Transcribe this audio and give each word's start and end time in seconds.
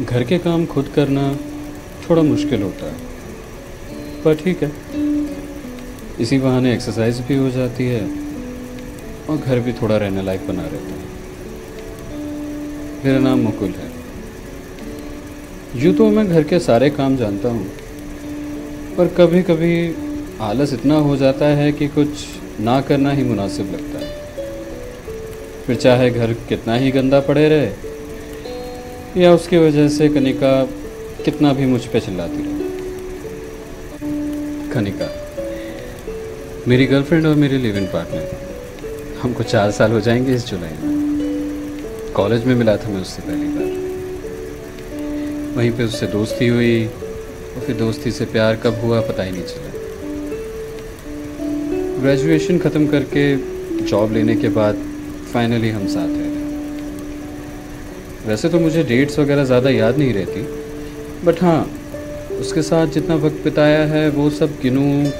घर 0.00 0.24
के 0.24 0.38
काम 0.38 0.66
खुद 0.66 0.88
करना 0.88 1.32
थोड़ा 2.08 2.22
मुश्किल 2.22 2.62
होता 2.62 2.86
है। 2.86 2.96
पर 4.24 4.34
ठीक 4.34 4.62
है। 4.62 4.70
इसी 6.20 6.38
बहाने 6.38 6.72
एक्सरसाइज 6.74 7.20
भी 7.20 7.36
हो 7.36 7.50
जाती 7.50 7.86
है 7.86 8.02
और 9.30 9.36
घर 9.36 9.60
भी 9.60 9.72
थोड़ा 9.72 9.96
रहने 9.96 10.22
लायक 10.22 10.46
बना 10.48 10.62
रहता 10.62 10.94
है। 10.94 11.00
मेरा 13.04 13.18
नाम 13.18 13.38
मुकुल 13.38 13.70
है। 13.70 13.90
यूँ 15.76 15.94
तो 15.94 16.08
मैं 16.10 16.26
घर 16.28 16.42
के 16.42 16.58
सारे 16.58 16.90
काम 16.90 17.16
जानता 17.16 17.48
हूँ, 17.48 17.66
पर 18.96 19.06
कभी 19.08 19.42
कभी 19.42 19.94
आलस 20.40 20.72
इतना 20.72 20.96
हो 20.96 21.16
जाता 21.16 21.46
है 21.46 21.72
कि 21.72 21.88
कुछ 21.88 22.08
ना 22.60 22.80
करना 22.80 23.12
ही 23.12 23.22
मुनासिब 23.24 23.72
लगता 23.72 23.98
है। 23.98 24.10
फिर 25.66 25.76
चाहे 25.76 26.10
घर 26.10 26.32
कितना 26.48 26.74
ही 26.74 26.90
गंदा 26.90 27.20
पड़े 27.20 27.48
रहे 27.48 27.66
या 29.16 29.32
उसकी 29.34 29.58
वजह 29.58 29.88
से 29.88 30.08
कनिका 30.08 30.64
कितना 31.24 31.52
भी 31.52 31.66
मुझ 31.66 31.80
पे 31.86 32.00
चिल्लाती 32.00 32.36
रहे? 32.36 32.70
कनिका, 34.72 35.08
मेरी 36.68 36.86
गर्लफ्रेंड 36.86 37.26
और 37.26 37.34
मेरी 37.34 37.58
लिव 37.58 37.76
इन 37.76 37.86
पार्टनर 37.86 39.18
हमको 39.22 39.42
चार 39.42 39.70
साल 39.70 39.92
हो 39.92 40.00
जाएँगे 40.00 40.34
इस 40.34 40.46
जुलाई 40.46 40.70
में। 40.70 42.12
कॉलेज 42.12 42.44
में 42.44 42.54
मिला 42.54 42.76
था 42.76 42.88
मैं 42.88 43.00
उससे 43.00 43.22
पहली 43.22 43.48
बार। 43.48 43.70
वहीं 45.56 45.70
पे 45.70 45.84
उससे 45.84 46.06
दोस्ती 46.06 46.46
हुई, 46.46 46.86
और 46.86 47.60
फिर 47.66 47.76
दोस्ती 47.76 48.10
से 48.10 48.24
प्यार 48.24 48.56
कब 48.56 48.80
हुआ 48.80 49.00
पता 49.00 49.22
ही 49.22 49.32
नहीं 49.32 49.42
चला। 49.42 49.70
ग्रेजुएशन 52.00 52.58
ख़त्म 52.58 52.86
करके 52.86 53.36
जॉब 53.84 54.12
लेने 54.12 54.36
के 54.36 54.48
बाद 54.48 54.84
फाइनली 55.32 55.70
हम 55.70 55.86
साथ 55.86 56.08
रहे 56.08 56.31
वैसे 58.26 58.48
तो 58.48 58.58
मुझे 58.60 58.82
डेट्स 58.84 59.18
वगैरह 59.18 59.44
ज़्यादा 59.44 59.70
याद 59.70 59.98
नहीं 59.98 60.12
रहती 60.14 60.42
बट 61.26 61.42
हाँ 61.42 61.60
उसके 62.40 62.62
साथ 62.62 62.86
जितना 62.88 63.14
वक्त 63.16 63.44
बिताया 63.44 63.84
है, 63.86 64.08
वो 64.10 64.28
सब 64.30 64.50
गिनूँ 64.62 65.10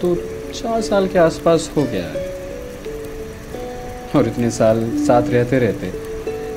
तो 0.00 0.14
चार 0.52 0.80
साल 0.82 1.06
के 1.08 1.18
आसपास 1.18 1.70
हो 1.76 1.82
गया 1.84 2.04
है। 2.04 2.26
और 4.16 4.28
इतने 4.28 4.50
साल 4.50 4.80
साथ 4.98 5.30
रहते 5.30 5.58
रहते, 5.58 5.92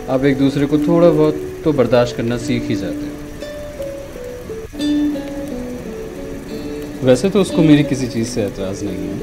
अब 0.10 0.26
एक 0.26 0.38
दूसरे 0.38 0.66
को 0.66 0.78
थोड़ा 0.80 1.10
बहुत 1.10 1.36
तो 1.64 1.74
बर्दाश्त 1.74 2.16
करना 2.18 2.38
सीख 2.40 2.64
ही 2.64 2.76
जाते 2.76 3.06
हैं। 3.06 3.20
वैसे 7.04 7.30
तो 7.30 7.42
उसको 7.42 7.62
मेरी 7.64 7.84
किसी 7.86 8.08
चीज़ 8.08 8.30
से 8.30 8.44
एतराज़ 8.44 8.84
नहीं 8.86 9.08
है, 9.10 9.20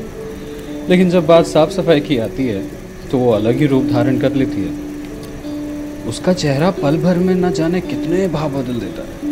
लेकिन 0.89 1.11
जब 1.11 1.27
बात 1.27 1.47
साफ़ 1.47 1.71
सफ़ाई 1.73 2.01
की 2.01 2.19
आती 2.19 2.47
है 2.47 2.63
तो 3.11 3.19
वो 3.19 3.31
अलग 3.33 3.59
ही 3.59 3.67
रूप 3.67 3.85
धारण 3.93 4.19
कर 4.19 4.33
लेती 4.35 4.63
है। 4.63 4.88
उसका 6.09 6.33
चेहरा 6.33 6.71
पल 6.71 6.97
भर 6.97 7.17
में 7.17 7.35
न 7.35 7.53
जाने 7.53 7.81
कितने 7.81 8.29
भाव 8.29 8.63
बदल 8.63 8.73
देता 8.73 9.03
है। 9.03 9.29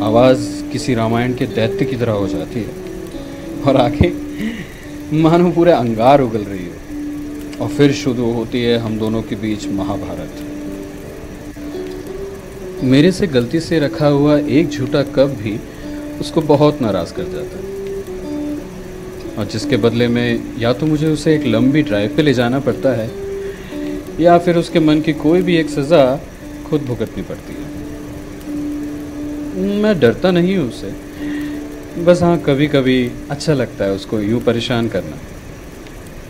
आवाज़ 0.00 0.64
किसी 0.72 0.94
रामायण 0.94 1.34
के 1.34 1.46
दैत्य 1.46 1.84
की 1.84 1.96
तरह 1.96 2.12
हो 2.12 2.28
जाती 2.28 2.60
है। 2.60 2.70
और 3.62 3.76
आगे, 3.76 4.12
मानो 5.12 5.50
पूरे 5.50 5.72
अंगार 5.72 6.20
उगल 6.20 6.38
रही 6.38 6.64
है। 6.64 6.80
और 7.56 7.68
फिर 7.68 7.92
शुरू 7.92 8.32
होती 8.32 8.62
है, 8.62 8.78
हम 8.78 8.98
दोनों 8.98 9.22
के 9.22 9.36
बीच 9.36 9.66
महाभारत। 9.66 10.30
मेरे 12.84 13.12
से 13.12 13.26
गलती 13.26 13.60
से 13.60 13.78
रखा 13.78 14.06
हुआ 14.06 14.38
एक 14.38 14.68
झूठा 14.68 15.02
कप 15.02 15.36
भी 15.42 15.60
उसको 16.20 16.40
बहुत 16.40 16.82
नाराज़ 16.82 17.14
कर 17.14 17.22
जाता 17.22 17.58
है। 17.58 17.70
और 19.38 19.44
जिसके 19.52 19.76
बदले 19.76 20.08
में 20.08 20.58
या 20.58 20.72
तो 20.72 20.86
मुझे 20.86 21.06
उसे 21.06 21.34
एक 21.34 21.46
लंबी 21.46 21.82
ड्राइव 21.82 22.14
पे 22.16 22.22
ले 22.22 22.34
जाना 22.34 22.60
पड़ता 22.60 22.88
है 22.88 23.29
या 24.20 24.38
फिर 24.38 24.56
उसके 24.56 24.80
मन 24.80 25.00
की 25.00 25.12
कोई 25.12 25.42
भी 25.42 25.56
एक 25.56 25.68
सज़ा 25.70 26.04
खुद 26.68 26.80
भुगतनी 26.82 27.22
पड़ती 27.22 27.54
है। 27.54 27.68
मैं 29.82 29.98
डरता 30.00 30.30
नहीं 30.30 30.56
हूँ 30.56 30.68
उससे 30.68 30.90
बस 32.04 32.22
हाँ 32.22 32.36
कभी 32.38 32.66
कभी 32.68 32.98
अच्छा 33.30 33.54
लगता 33.54 33.84
है 33.84 33.92
उसको 33.92 34.20
यूँ 34.20 34.40
परेशान 34.42 34.88
करना। 34.88 35.16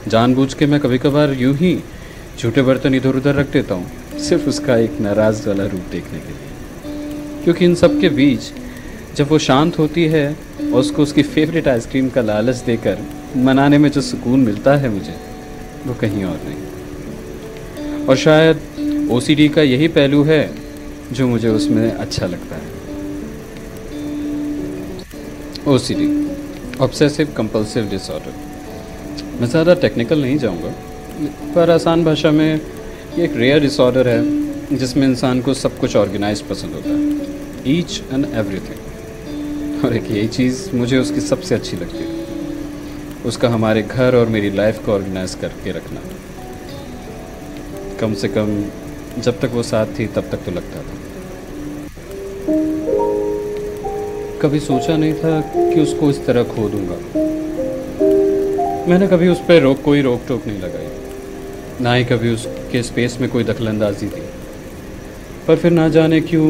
जानबूझ 0.08 0.52
के 0.54 0.66
मैं 0.66 0.80
कभी 0.80 0.98
कभार 0.98 1.32
यूँ 1.32 1.54
ही 1.56 1.74
झूठे 2.38 2.62
बर्तन 2.62 2.94
इधर 2.94 3.16
उधर 3.16 3.34
रख 3.34 3.50
देता 3.52 3.74
हूँ, 3.74 3.86
सिर्फ़ 4.18 4.48
उसका 4.48 4.76
एक 4.76 5.00
नाराज़ 5.00 5.48
वाला 5.48 5.64
रूप 5.66 5.84
देखने 5.92 6.18
के 6.18 6.28
लिए। 6.28 6.48
क्योंकि 7.44 7.64
इन 7.64 7.74
सब 7.74 8.00
के 8.00 8.08
बीच 8.10 8.52
जब 9.16 9.28
वो 9.28 9.38
शांत 9.40 9.78
होती 9.78 10.04
है 10.06 10.26
और 10.62 10.80
उसको 10.80 11.02
उसकी 11.02 11.22
फेवरेट 11.24 11.68
आइसक्रीम 11.68 12.08
का 12.08 12.22
लालच 12.22 12.56
देकर 12.66 12.98
मनाने 13.38 13.78
में 13.78 13.90
जो 13.90 14.00
सुकून 14.00 14.40
मिलता 14.40 14.76
है 14.76 14.88
मुझे, 14.88 15.16
वो 15.86 15.94
कहीं 16.00 16.24
और 16.24 16.40
नहीं। 16.44 16.69
और 18.08 18.16
शायद 18.16 19.08
ओसीडी 19.12 19.48
का 19.48 19.62
यही 19.62 19.88
पहलू 19.90 20.22
है 20.24 20.42
जो 21.12 21.26
मुझे 21.28 21.48
उसमें 21.48 21.90
अच्छा 21.90 22.26
लगता 22.26 22.56
है। 22.56 22.78
O 25.66 25.78
C 25.78 25.94
D 25.94 26.08
obsessive 26.80 27.32
compulsive 27.36 27.88
disorder 27.90 28.32
मैं 29.40 29.48
ज़्यादा 29.48 29.74
टेक्निकल 29.76 30.20
नहीं 30.22 30.38
जाऊँगा, 30.38 30.72
पर 31.54 31.70
आसान 31.70 32.04
भाषा 32.04 32.30
में 32.30 32.60
ये 33.16 33.24
एक 33.24 33.36
रेयर 33.36 33.60
डिसऑर्डर 33.60 34.08
है, 34.08 34.76
जिसमें 34.76 35.06
इंसान 35.08 35.40
को 35.40 35.54
सब 35.54 35.78
कुछ 35.78 35.96
ऑर्गेनाइज 35.96 36.40
पसंद 36.48 36.74
होता 36.74 36.90
है। 36.90 36.98
ईच 37.68 38.00
एंड 38.12 38.26
एवरीथिंग 38.34 39.84
और 39.84 39.96
एक 39.96 40.10
यही 40.10 40.28
चीज़ 40.28 40.70
मुझे 40.76 40.98
उसकी 40.98 41.20
सबसे 41.20 41.54
अच्छी 41.54 41.76
लगती 41.76 41.98
है। 41.98 42.08
उसका 43.26 43.48
हमारे 43.48 43.82
घर 43.82 44.16
और 44.16 44.26
मेरी 44.28 44.50
लाइफ 44.50 44.84
को 44.84 44.92
ऑर्गेनाइज 44.92 45.34
करके 45.40 45.72
रखना। 45.72 46.00
कम 48.00 48.14
से 48.14 48.28
कम 48.28 48.48
जब 49.18 49.40
तक 49.40 49.50
वो 49.52 49.62
साथ 49.62 49.86
थी, 49.98 50.06
तब 50.06 50.24
तक 50.30 50.44
तो 50.44 50.50
लगता 50.52 50.80
था। 50.80 50.94
कभी 54.42 54.60
सोचा 54.60 54.96
नहीं 54.96 55.14
था 55.14 55.40
कि 55.40 55.80
उसको 55.80 56.10
इस 56.10 56.24
तरह 56.26 56.42
खो 56.44 56.68
दूँगा। 56.68 56.98
मैंने 58.88 59.06
कभी 59.08 59.28
उस 59.28 59.40
पर 59.48 59.60
रोक, 59.62 59.82
कोई 59.82 60.02
रोक 60.02 60.20
टोक 60.28 60.46
नहीं 60.46 60.60
लगाई। 60.60 60.86
ना 61.80 61.94
ही 61.94 62.04
कभी 62.04 62.32
उसके 62.34 62.82
स्पेस 62.82 63.16
में 63.20 63.28
कोई 63.30 63.44
दखलंदाजी 63.44 64.06
थी 64.06 64.22
पर 65.46 65.56
फिर 65.56 65.72
ना 65.72 65.88
जाने 65.88 66.20
क्यों, 66.20 66.48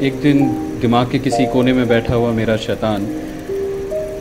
एक 0.00 0.20
दिन 0.22 0.38
दिमाग 0.80 1.10
के 1.10 1.18
किसी 1.18 1.46
कोने 1.46 1.72
में 1.72 1.86
बैठा 1.88 2.14
हुआ 2.14 2.32
मेरा 2.32 2.56
शैतान 2.56 3.02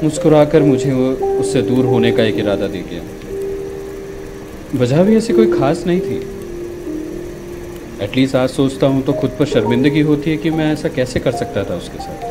मुस्कुराकर 0.04 0.62
मुझे 0.64 0.92
उससे 0.92 1.62
दूर 1.62 1.86
होने 1.86 2.12
का 2.12 2.24
एक 2.24 2.38
इरादा 2.40 2.68
दे 2.68 2.84
गया। 2.92 3.04
वजह 4.76 5.04
भी 5.04 5.16
ऐसी 5.18 5.34
कोई 5.34 5.52
ख़ास 5.52 5.84
नहीं 5.88 6.00
थी। 6.00 6.20
एटलीस्ट 8.02 8.36
आज 8.36 8.50
सोचता 8.50 8.88
हूँ 8.88 9.02
तो 9.02 9.14
खुद 9.14 9.30
पर 9.40 9.46
शर्मिंदगी 9.46 10.02
होती 10.02 10.32
है 10.32 10.38
कि 10.38 10.50
मैं 10.50 10.66
ऐसा 10.74 10.90
कैसे 10.90 11.20
कर 11.20 11.32
सकता 11.32 11.64
था 11.64 11.76
उसके 11.76 11.98
साथ। 11.98 12.24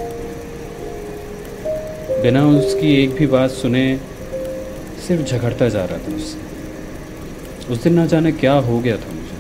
बिना 2.23 2.43
उसकी 2.49 2.91
एक 3.05 3.11
भी 3.11 3.27
बात 3.27 3.51
सुने, 3.51 3.85
सिर्फ़ 5.07 5.23
झगड़ता 5.23 5.69
जा 5.69 5.85
रहा 5.85 5.99
था 5.99 6.17
उससे। 6.17 7.73
उस 7.73 7.83
दिन 7.83 7.93
ना 7.95 8.07
जाने 8.07 8.33
क्या 8.33 8.53
हो 8.53 8.79
गया 8.79 8.97
था 8.97 9.13
मुझे। 9.13 9.39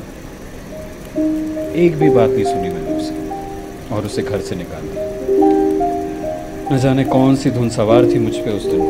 एक 1.86 1.96
भी 1.96 2.10
बात 2.10 2.30
नहीं 2.30 2.44
सुनी 2.44 2.68
मैंने 2.68 2.96
उसे, 2.96 3.14
और 3.94 4.06
उसे 4.06 4.22
घर 4.22 4.41
से 4.41 4.54
निकाल 4.56 4.82
दिया। 4.82 5.04
न 6.72 6.78
जाने 6.78 7.04
कौन 7.04 7.36
सी 7.36 7.50
धुन 7.50 7.68
सवार 7.70 8.02
थी 8.04 8.18
मुझ 8.18 8.34
पे 8.36 8.50
उस 8.50 8.64
दिन। 8.64 8.82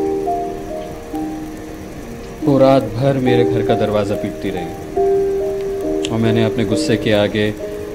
वो 2.44 2.58
रात 2.58 2.82
भर 2.96 3.18
मेरे 3.18 3.44
घर 3.44 3.62
का 3.66 3.74
दरवाज़ा 3.74 4.14
पीटती 4.14 4.50
रही। 4.50 4.93
और 6.14 6.20
मैंने 6.20 6.42
अपने 6.44 6.64
गुस्से 6.64 6.96
के 6.96 7.12
आगे 7.12 7.44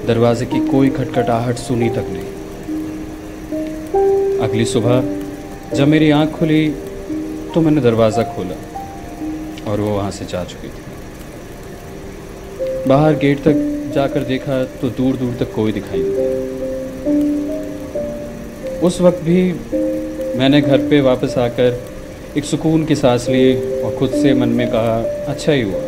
दरवाजे 0.06 0.46
की 0.46 0.58
कोई 0.66 0.88
खटखटाहट 0.90 1.56
सुनी 1.58 1.88
तक 1.90 2.08
नहीं। 2.08 2.30
अगली 4.38 4.64
सुबह, 4.64 4.96
जब 5.76 5.88
मेरी 5.88 6.10
आँख 6.10 6.30
खुली 6.30 6.68
तो 7.54 7.60
मैंने 7.60 7.80
दरवाज़ा 7.80 8.22
खोला 8.34 8.56
और 9.70 9.80
वो 9.80 9.90
वहाँ 9.90 10.10
से 10.10 10.24
जा 10.24 10.42
चुकी 10.44 10.68
थी। 10.68 10.82
बाहर 12.88 13.14
गेट 13.14 13.38
तक 13.38 13.56
जाकर 13.94 14.24
देखा 14.24 14.58
तो 14.82 14.90
दूर 14.90 15.16
दूर 15.16 15.32
तक 15.40 15.52
कोई 15.54 15.72
दिखाई 15.72 16.02
नहीं 16.02 16.28
उस 18.80 19.00
वक्त 19.00 19.22
भी 19.22 19.40
मैंने 20.38 20.60
घर 20.60 20.78
पे 20.90 21.00
वापस 21.00 21.38
आकर 21.38 21.80
एक 22.36 22.44
सुकून 22.44 22.84
की 22.84 22.96
सांस 22.96 23.28
ली 23.28 23.46
और 23.80 23.90
खुद 23.96 24.10
से 24.12 24.34
मन 24.34 24.48
में 24.60 24.68
कहा 24.68 24.94
अच्छा 25.28 25.52
ही 25.52 25.62
हुआ। 25.62 25.82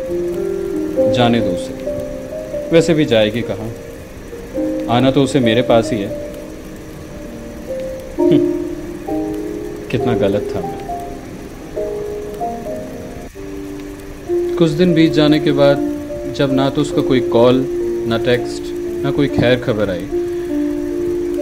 जाने 1.13 1.39
दो 1.39 1.51
उसे। 1.51 1.82
वैसे 2.73 2.93
भी 2.93 3.05
जाएगी 3.05 3.41
कहाँ? 3.41 3.69
आना 4.89 5.11
तो 5.11 5.23
उसे 5.23 5.39
मेरे 5.39 5.61
पास 5.61 5.89
ही 5.93 5.97
है। 5.99 6.21
कितना 9.91 10.13
गलत 10.17 10.51
था 10.55 10.59
मैं। 10.59 10.81
कुछ 14.57 14.71
दिन 14.71 14.93
बीत 14.93 15.11
जाने 15.13 15.39
के 15.39 15.51
बाद 15.51 15.77
जब 16.37 16.53
ना 16.53 16.69
तो 16.69 16.81
उसका 16.81 17.01
कोई 17.01 17.19
कॉल, 17.29 17.65
ना 18.07 18.17
टेक्स्ट, 18.17 18.63
ना 19.03 19.11
कोई 19.11 19.27
खैर 19.27 19.59
खबर 19.59 19.89
आई 19.89 20.05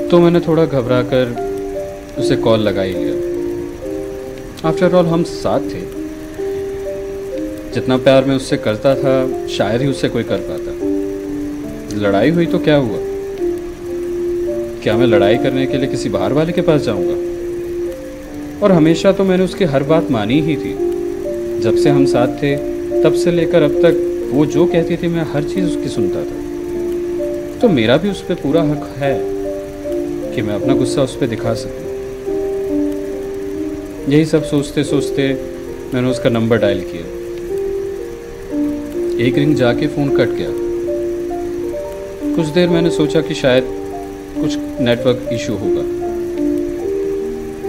तो 0.10 0.20
मैंने 0.20 0.40
थोड़ा 0.40 0.66
घबरा 0.66 1.02
कर 1.04 1.26
उसे 2.20 2.36
कॉल 2.36 2.60
लगा 2.60 2.82
ही 2.82 2.94
लिया। 2.94 4.70
आफ्टर 4.70 4.96
ऑल 4.96 5.06
हम 5.06 5.24
साथ 5.24 5.60
थे। 5.60 5.82
जितना 7.72 7.98
प्यार 7.98 8.26
मैं 8.26 8.36
उससे 8.36 8.58
करता 8.58 8.96
था, 8.96 9.48
शायद 9.48 9.82
ही 9.82 9.88
उससे 9.88 10.10
कोई 10.10 10.24
कर 10.24 10.38
पाता। 10.50 10.71
लड़ाई 12.02 12.30
हुई 12.30 12.46
तो 12.46 12.60
क्या 12.60 12.76
हुआ? 12.76 12.98
क्या 14.84 14.98
मैं 14.98 15.08
लड़ाई 15.08 15.38
करने 15.38 15.66
के 15.66 15.78
लिए 15.78 15.88
किसी 15.88 16.10
बाहर 16.10 16.34
वाले 16.34 16.52
के 16.52 16.62
पास 16.62 16.82
जाऊँगा? 16.82 17.16
और 18.66 18.72
हमेशा 18.72 19.12
तो 19.12 19.24
मैंने 19.24 19.44
उसकी 19.44 19.66
हर 19.66 19.84
बात 19.84 20.12
मानी 20.12 20.42
ही 20.42 20.56
थी। 20.56 20.74
जब 21.60 21.76
से 21.76 21.90
हम 21.90 22.06
साथ 22.06 22.28
थे, 22.28 22.56
तब 23.04 23.14
से 23.14 23.32
लेकर 23.32 23.62
अब 23.62 23.72
तक 23.72 24.30
वो 24.34 24.46
जो 24.46 24.66
कहती 24.66 24.98
थी, 24.98 25.08
मैं 25.08 25.26
हर 25.34 25.44
चीज़ 25.44 25.66
उसकी 25.66 25.90
सुनता 25.90 26.24
था। 26.24 27.60
तो 27.60 27.70
मेरा 27.70 27.98
भी 27.98 28.10
उस 28.10 28.22
पर 28.22 28.34
पूरा 28.34 28.62
हक 28.62 28.96
है 28.98 29.20
कि 30.36 30.42
मैं 30.42 30.56
अपना 30.56 30.74
गुस्सा 30.74 31.04
उस 31.04 31.16
पर 31.16 31.28
दिखा 31.28 31.54
सकूँ। 31.54 31.90
यही 34.10 34.26
सब 34.26 34.44
सोचते 34.44 34.84
सोचते 34.84 35.34
मैंने 35.94 36.10
उसका 36.10 36.30
नंबर 36.30 36.58
डायल 36.58 36.82
किया। 36.82 37.04
एक 39.28 39.38
रिंग 39.38 39.56
जाके 39.56 39.88
फ़ोन 39.88 40.10
कट 40.10 40.30
गया। 40.30 40.71
कुछ 42.36 42.48
देर 42.48 42.70
मैंने 42.70 42.90
सोचा 42.92 43.22
कि 43.22 43.34
शायद 43.34 43.64
कुछ 44.36 44.58
नेटवर्क 44.82 45.30
इशू 45.34 45.54
होगा। 45.54 45.82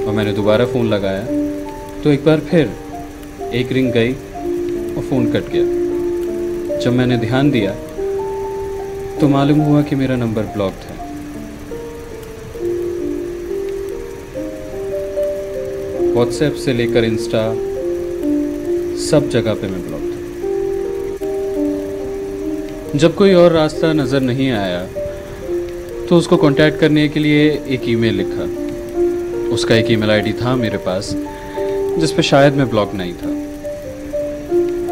और 0.03 0.13
मैंने 0.15 0.33
दोबारा 0.33 0.67
फ़ोन 0.67 0.89
लगाया 0.89 1.25
तो 2.03 2.11
एक 2.11 2.25
बार 2.25 2.41
फिर 2.51 2.71
एक 3.55 3.73
रिंग 3.73 3.93
गई 3.93 4.13
और 4.13 5.03
फ़ोन 5.11 5.27
कट 5.33 5.51
गया। 5.53 6.79
जब 6.79 6.93
मैंने 6.93 7.17
ध्यान 7.17 7.51
दिया 7.51 7.75
तो 9.21 9.29
मालूम 9.29 9.61
हुआ 9.61 9.83
कि 9.83 9.97
मेरा 9.97 10.17
नंबर 10.17 10.43
ब्लॉक 10.55 10.73
था 10.85 10.95
व्हाट्सएप 16.15 16.55
से 16.55 16.73
लेकर 16.73 17.05
इंस्टा 17.05 17.45
सब 19.01 19.29
जगह 19.31 19.55
पे 19.55 19.69
मैं 19.69 19.83
ब्लॉक 19.87 20.12
जब 22.95 23.15
कोई 23.15 23.33
और 23.35 23.53
रास्ता 23.53 23.93
नज़र 23.93 24.21
नहीं 24.21 24.51
आया 24.53 24.81
तो 26.07 26.17
उसको 26.17 26.37
कांटेक्ट 26.37 26.79
करने 26.81 27.07
के 27.09 27.21
लिए 27.21 27.45
एक 27.67 27.89
ईमेल 27.89 28.15
लिखा। 28.15 28.45
उसका 29.55 29.75
एक 29.75 29.91
ईमेल 29.91 30.11
आईडी 30.11 30.33
था 30.33 30.55
मेरे 30.57 30.79
पास, 30.79 31.13
जिस 32.01 32.13
पे 32.13 32.23
शायद 32.23 32.55
मैं 32.55 32.69
ब्लॉक 32.71 32.95
नहीं 32.95 33.13
था। 33.13 33.31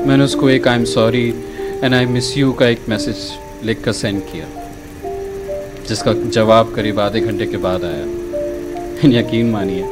मैंने 0.07 0.25
उसको 0.25 0.51
एक 0.51 0.69
I 0.69 0.77
am 0.77 0.85
sorry 0.85 1.27
and 1.85 1.95
I 1.95 2.07
miss 2.07 2.37
you 2.39 2.53
का 2.53 2.67
एक 2.69 2.89
मैसेज 2.89 3.17
लिख 3.65 3.83
कर 3.85 3.93
सेंड 3.93 4.23
किया, 4.23 4.47
जिसका 5.89 6.13
जवाब 6.31 6.73
करीब 6.75 7.01
आधे 7.01 7.21
घंटे 7.21 7.47
के 7.47 7.57
बाद 7.59 7.85
आया। 7.85 8.05
यकीन 9.19 9.51
मानिए, 9.51 9.83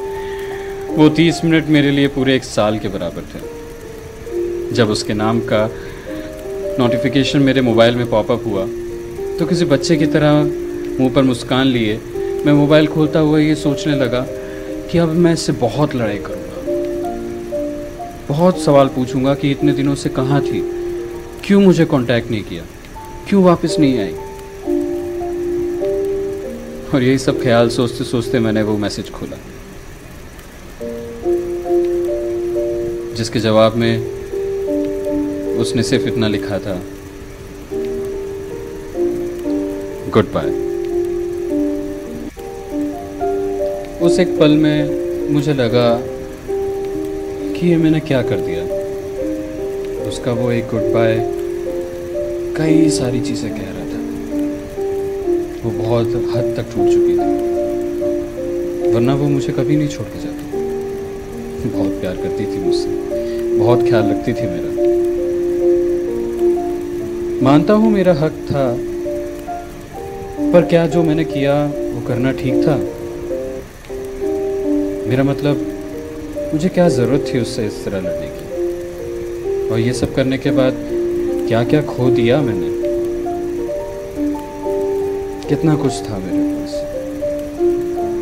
वो 0.96 1.08
तीस 1.11 1.44
मिनट 1.44 1.69
मेरे 1.69 1.90
लिए 1.90 2.08
पूरे 2.08 2.37
एक 2.37 2.44
साल 2.44 2.78
के 2.78 2.88
बराबर 2.88 3.28
थे, 3.34 4.75
जब 4.75 4.90
उसके 4.90 5.14
नाम 5.14 5.40
का 5.52 5.69
नोटिफिकेशन 6.78 7.38
मेरे 7.38 7.60
मोबाइल 7.60 7.96
में 7.96 8.10
पॉपअप 8.10 8.46
हुआ। 8.46 8.66
तो 9.38 9.46
किसी 9.46 9.64
बच्चे 9.64 9.96
की 9.96 10.06
तरह 10.06 10.32
मुँह 11.00 11.14
पर 11.14 11.22
मुस्कान 11.22 11.66
लिए। 11.66 12.00
मैं 12.46 12.52
मोबाइल 12.52 12.86
खोलता 12.86 13.19
हुआ 13.19 13.38
ये 13.38 13.54
सोचने 13.54 13.96
लगा 13.96 14.26
कि 14.92 14.98
अब 14.98 15.08
मैं 15.08 15.32
इससे 15.32 15.52
बहुत 15.52 15.94
लड़ाई 15.94 16.19
करूँगा। 16.19 16.44
बहुत 18.28 18.60
सवाल 18.60 18.88
पूछूँगा 18.88 19.34
कि 19.34 19.50
इतने 19.50 19.72
दिनों 19.72 19.94
से 19.94 20.08
कहाँ 20.08 20.40
थी? 20.40 20.60
क्यों 21.44 21.60
मुझे 21.60 21.84
कांटेक्ट 21.84 22.30
नहीं 22.30 22.42
किया? 22.42 22.64
क्यों 23.28 23.44
वापस 23.44 23.76
नहीं 23.80 23.98
आई? 23.98 24.12
और 26.94 27.02
यही 27.02 27.19
सब 27.19 27.42
ख्याल 27.42 27.69
सोचते 27.69 28.04
सोचते 28.04 28.38
मैंने 28.38 28.62
वो 28.62 28.76
मैसेज 28.76 29.10
खोला। 29.10 29.36
जिसके 33.14 33.40
जवाब 33.40 33.75
में 33.75 34.18
उसने 35.58 35.82
सिर्फ़ 35.82 36.06
इतना 36.08 36.28
लिखा 36.28 36.58
था। 36.58 36.82
गुड 40.10 40.32
बाय 40.32 40.50
उस 44.02 44.19
एक 44.19 44.38
पल 44.38 44.50
में 44.50 45.31
मुझे 45.31 45.52
लगा 45.52 46.00
कि 47.52 47.69
ये 47.69 47.76
मैंने 47.76 48.00
क्या 48.00 48.22
कर 48.22 48.40
दिया। 48.40 48.62
उसका 50.08 50.32
वो 50.32 50.50
एक 50.52 50.64
गुड 50.64 50.93
बाय 50.93 51.16
कई 52.56 52.88
सारी 52.90 53.20
चीज़ें 53.20 53.50
कह 53.50 53.66
रहा 53.66 53.84
था। 53.84 54.00
वो 55.64 55.70
बहुत 55.82 56.06
हद 56.06 56.54
तक 56.56 56.75
टूट 56.75 56.93
चुकी 56.93 57.12
थी। 57.12 58.93
वरना 58.93 59.14
वो 59.14 59.28
मुझे 59.28 59.52
कभी 59.52 59.76
नहीं 59.76 59.88
छोड़ 59.88 60.06
के 60.06 60.19
जाती। 60.20 61.69
बहुत 61.69 62.00
प्यार 62.00 62.16
करती 62.16 62.46
थी 62.46 62.58
मुझसे। 62.58 62.88
बहुत 63.58 63.88
ख्याल 63.88 64.11
रखती 64.11 64.32
थी 64.32 64.46
मेरा। 64.46 64.98
मानता 67.43 67.73
हूँ 67.73 67.90
मेरा 67.90 68.12
हक 68.12 68.32
था, 68.50 68.76
पर 70.52 70.67
क्या 70.70 70.87
जो 70.87 71.02
मैंने 71.02 71.25
किया, 71.25 71.67
वो 71.67 72.00
करना 72.06 72.32
ठीक 72.32 72.55
था? 72.55 72.76
मेरा 75.08 75.23
मतलब 75.23 75.67
मुझे 76.55 76.69
क्या 76.69 76.88
ज़रूरत 76.88 77.25
थी 77.35 77.40
उससे 77.40 77.67
इस 77.67 77.85
तरह 77.85 78.00
लड़ने 78.00 78.26
की? 78.26 78.44
और 79.69 79.79
ये 79.79 79.93
सब 79.93 80.14
करने 80.14 80.38
के 80.38 80.50
बाद 80.50 80.73
क्या 81.49 81.64
क्या 81.64 81.82
खो 81.82 82.11
दिया 82.11 82.40
मैंने? 82.43 82.69
कितना 85.49 85.75
कुछ 85.76 85.93
था 85.93 86.19
मेरे 86.19 86.55
पास। 86.55 86.75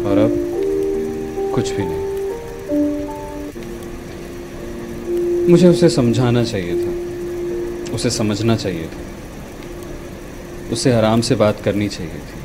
और 0.06 0.18
अब, 0.18 0.32
कुछ 1.54 1.70
भी 1.70 1.82
नहीं। 1.82 2.06
मुझे 5.48 5.68
उसे 5.68 5.88
समझाना 5.88 6.44
चाहिए 6.44 6.74
था। 6.74 6.96
उसे 7.94 8.10
समझना 8.10 8.56
चाहिए 8.56 8.84
था। 8.84 9.05
उसे 10.72 10.92
आराम 10.92 11.20
से 11.20 11.34
बात 11.34 11.60
करनी 11.60 11.88
चाहिए 11.88 12.12
थी। 12.12 12.40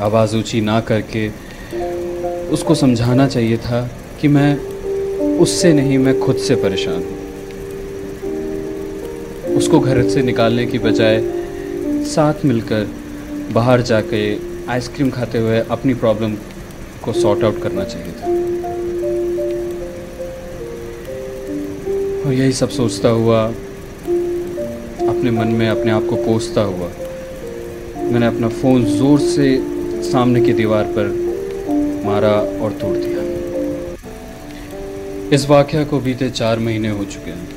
आवाज़ 0.00 0.36
ऊँची 0.36 0.60
ना 0.60 0.80
करके 0.80 1.28
उसको 2.50 2.74
समझाना 2.74 3.26
चाहिए 3.28 3.56
था 3.56 3.90
कि 4.20 4.28
मैं 4.28 4.56
उससे 5.38 5.72
नहीं, 5.72 5.98
मैं 5.98 6.20
खुद 6.20 6.36
से 6.36 6.54
परेशान 6.54 6.94
हूँ। 6.94 7.22
उसको 9.56 9.80
घर 9.80 10.08
से 10.08 10.22
निकालने 10.22 10.66
की 10.66 10.78
बजाय 10.78 11.20
साथ 12.04 12.44
मिलकर 12.44 12.88
बाहर 13.52 13.82
जाके 13.82 14.22
आइसक्रीम 14.68 15.10
खाते 15.10 15.38
हुए 15.38 15.58
अपनी 15.70 15.94
प्रॉब्लम 15.94 16.34
को 17.04 17.12
सॉर्ट 17.12 17.44
आउट 17.44 17.62
करना 17.62 17.84
चाहिए 17.84 18.12
था। 18.12 18.26
और 22.26 22.32
यही 22.32 22.52
सब 22.52 22.68
सोचता 22.68 23.08
हुआ 23.08 23.54
अपने 25.24 25.36
मन 25.36 25.52
में 25.56 25.68
अपने 25.68 25.90
आप 25.90 26.06
को 26.06 26.16
कोसता 26.16 26.60
हुआ। 26.62 26.86
मैंने 28.04 28.26
अपना 28.26 28.48
फ़ोन 28.50 28.84
ज़ोर 28.86 29.20
से 29.20 29.46
सामने 30.04 30.40
की 30.40 30.52
दीवार 30.52 30.84
पर 30.96 31.06
मारा 32.04 32.32
और 32.60 32.72
तोड़ 32.80 32.96
दिया। 32.96 33.22
इस 35.32 35.46
वाक़ 35.48 35.72
को 35.90 36.00
बीते 36.00 36.28
चार 36.30 36.58
महीने 36.58 36.88
हो 36.90 37.04
चुके 37.06 37.30
हैं। 37.30 37.48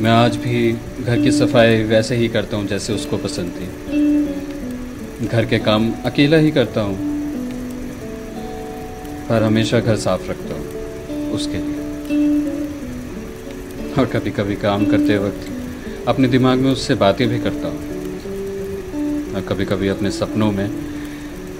मैं 0.00 0.10
आज 0.10 0.36
भी 0.36 0.72
घर 1.00 1.20
की 1.22 1.32
सफ़ाई 1.32 1.82
वैसे 1.84 2.16
ही 2.16 2.28
करता 2.28 2.56
हूँ 2.56 2.66
जैसे 2.66 2.92
उसको 2.94 3.16
पसंद 3.18 3.48
थी। 3.52 3.66
घर 5.26 5.44
के 5.44 5.58
काम 5.60 5.92
अकेला 6.06 6.36
ही 6.36 6.50
करता 6.50 6.80
हूँ, 6.80 6.96
पर 9.28 9.42
हमेशा 9.42 9.80
घर 9.80 9.96
साफ़ 10.00 10.30
रखता 10.30 10.54
हूँ, 10.54 10.66
उसके 11.32 11.58
लिए। 11.58 11.82
और 13.98 14.06
कभी 14.14 14.30
कभी 14.32 14.56
काम 14.62 14.86
करते 14.86 15.18
वक्त 15.18 15.52
अपने 16.08 16.28
दिमाग 16.28 16.58
में 16.58 16.70
उससे 16.70 16.94
बातें 16.94 17.26
भी 17.28 17.38
करता 17.38 17.68
हूँ। 17.68 17.92
और 19.34 19.40
कभी 19.48 19.64
कभी 19.64 19.88
अपने 19.88 20.10
सपनों 20.10 20.50
में 20.52 20.68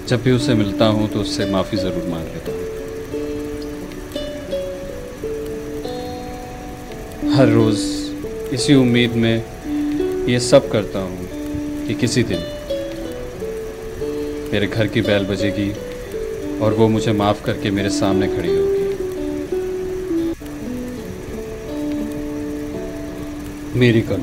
जब 0.07 0.21
भी 0.23 0.31
उससे 0.31 0.53
मिलता 0.53 0.85
हूँ 0.87 1.07
तो 1.09 1.19
उससे 1.19 1.45
माफ़ी 1.45 1.77
ज़रूर 1.77 2.05
मांग 2.09 2.25
लेता 2.25 2.51
हूँ। 2.51 2.63
हर 7.33 7.47
रोज़ 7.49 7.81
इसी 8.55 8.73
उम्मीद 8.75 9.11
में 9.15 9.35
ये 10.29 10.39
सब 10.41 10.69
करता 10.71 10.99
हूँ 10.99 11.27
कि 11.87 11.93
किसी 11.95 12.23
दिन 12.23 12.41
मेरे 14.53 14.67
घर 14.67 14.87
की 14.87 15.01
बैल 15.01 15.25
बजेगी 15.25 15.71
और 16.59 16.73
वो 16.73 16.87
मुझे 16.87 17.11
माफ़ 17.13 17.43
करके 17.45 17.71
मेरे 17.71 17.89
सामने 17.91 18.27
खड़ी 18.27 18.55
होगी। 18.55 18.74
मेरी 23.75 24.01
कर 24.01 24.17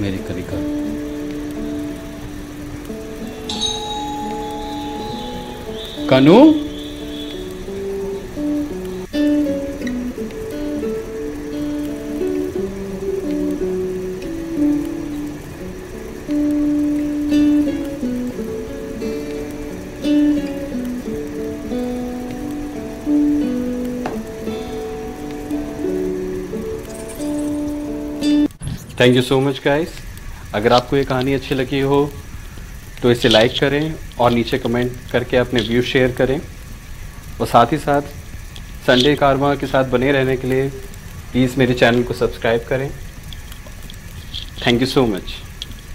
मेरी 0.00 0.18
कली। 0.18 0.42
Kanu? 6.06 6.73
Thank 29.00 29.16
you 29.16 29.22
so 29.22 29.38
much 29.40 29.60
guys 29.64 29.94
अगर 30.54 30.72
आपको 30.72 30.96
ये 30.96 31.04
कहानी 31.04 31.32
अच्छी 31.34 31.54
लगी 31.54 31.80
हो 31.80 31.98
तो 33.02 33.10
इसे 33.10 33.28
लाइक 33.28 33.58
करें 33.60 33.94
और 34.20 34.30
नीचे 34.30 34.58
कमेंट 34.58 34.92
करके 35.12 35.36
अपने 35.36 35.60
व्यू 35.60 35.82
शेयर 35.82 36.12
करें। 36.12 36.40
और 37.40 37.46
साथ 37.46 37.72
ही 37.72 37.78
साथ 37.78 38.02
संडे 38.86 39.14
कारवा 39.14 39.54
के 39.54 39.66
साथ 39.66 39.84
बने 39.90 40.12
रहने 40.12 40.36
के 40.36 40.48
लिए 40.48 40.68
प्लीज़ 41.32 41.58
मेरे 41.58 41.74
चैनल 41.74 42.02
को 42.02 42.14
सब्सक्राइब 42.14 42.64
करें। 42.68 42.90
Thank 44.66 44.80
you 44.80 44.86
so 44.86 45.06
much 45.06 45.34